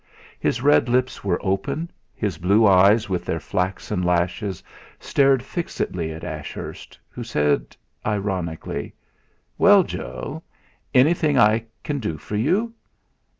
His 0.39 0.63
red 0.63 0.89
lips 0.89 1.23
were 1.23 1.39
open, 1.45 1.91
his 2.15 2.39
blue 2.39 2.65
eyes 2.65 3.07
with 3.07 3.23
their 3.23 3.39
flaxen 3.39 4.01
lashes 4.01 4.63
stared 4.99 5.43
fixedly 5.43 6.11
at 6.11 6.23
Ashurst, 6.23 6.97
who 7.07 7.23
said 7.23 7.77
ironically: 8.03 8.95
"Well, 9.59 9.83
Joe, 9.83 10.41
anything 10.91 11.37
I 11.37 11.67
can 11.83 11.99
do 11.99 12.17
for 12.17 12.35
you?" 12.35 12.73